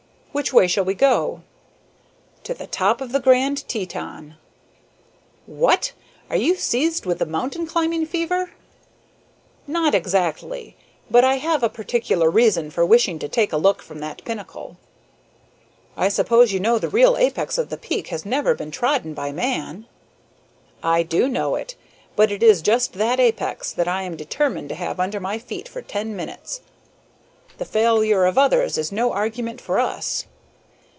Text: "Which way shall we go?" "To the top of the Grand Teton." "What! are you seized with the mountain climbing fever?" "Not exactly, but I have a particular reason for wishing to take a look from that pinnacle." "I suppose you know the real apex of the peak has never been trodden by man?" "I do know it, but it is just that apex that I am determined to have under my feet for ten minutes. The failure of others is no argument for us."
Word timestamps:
"Which 0.33 0.53
way 0.53 0.65
shall 0.65 0.85
we 0.85 0.93
go?" 0.93 1.41
"To 2.45 2.53
the 2.53 2.65
top 2.65 3.01
of 3.01 3.11
the 3.11 3.19
Grand 3.19 3.67
Teton." 3.67 4.35
"What! 5.45 5.91
are 6.29 6.37
you 6.37 6.55
seized 6.55 7.05
with 7.05 7.19
the 7.19 7.25
mountain 7.25 7.67
climbing 7.67 8.05
fever?" 8.05 8.51
"Not 9.67 9.93
exactly, 9.93 10.77
but 11.11 11.25
I 11.25 11.35
have 11.35 11.63
a 11.63 11.69
particular 11.69 12.29
reason 12.29 12.71
for 12.71 12.85
wishing 12.85 13.19
to 13.19 13.27
take 13.27 13.51
a 13.51 13.57
look 13.57 13.81
from 13.81 13.99
that 13.99 14.23
pinnacle." 14.23 14.77
"I 15.97 16.07
suppose 16.07 16.53
you 16.53 16.61
know 16.61 16.79
the 16.79 16.87
real 16.87 17.17
apex 17.17 17.57
of 17.57 17.67
the 17.69 17.75
peak 17.77 18.07
has 18.07 18.25
never 18.25 18.55
been 18.55 18.71
trodden 18.71 19.13
by 19.13 19.33
man?" 19.33 19.85
"I 20.81 21.03
do 21.03 21.27
know 21.27 21.55
it, 21.55 21.75
but 22.15 22.31
it 22.31 22.41
is 22.41 22.61
just 22.61 22.93
that 22.93 23.19
apex 23.19 23.73
that 23.73 23.87
I 23.87 24.03
am 24.03 24.15
determined 24.15 24.69
to 24.69 24.75
have 24.75 24.97
under 24.97 25.19
my 25.19 25.39
feet 25.39 25.67
for 25.67 25.81
ten 25.81 26.15
minutes. 26.15 26.61
The 27.57 27.65
failure 27.65 28.25
of 28.25 28.39
others 28.39 28.75
is 28.79 28.91
no 28.91 29.11
argument 29.11 29.61
for 29.61 29.77
us." 29.77 30.25